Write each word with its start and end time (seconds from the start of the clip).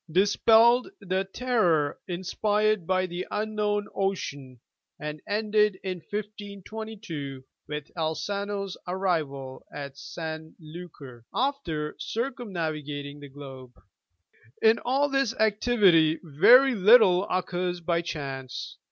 dispelled 0.11 0.89
the 0.99 1.23
terror 1.25 1.95
inspired 2.07 2.87
by 2.87 3.05
the 3.05 3.27
unknown 3.29 3.85
ocean, 3.93 4.59
and 4.99 5.21
ended 5.27 5.77
in 5.83 5.99
1522 5.99 7.43
with 7.67 7.91
Elcano's 7.95 8.75
arrival 8.87 9.63
at 9.71 9.95
Sanlucar 9.95 11.21
after 11.35 11.95
circumnavigating 11.99 13.19
the 13.19 13.29
globe. 13.29 13.73
In 14.59 14.79
all 14.79 15.07
this 15.07 15.35
activity 15.35 16.19
very 16.23 16.73
little 16.73 17.29
occurs 17.29 17.79
by 17.79 18.01
chance. 18.01 18.79